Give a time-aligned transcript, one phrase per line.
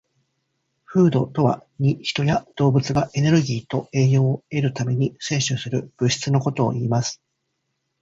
[0.91, 7.21] "Food" とは、人や動物がエネルギーと栄養を得るために摂取する物質のことを指します。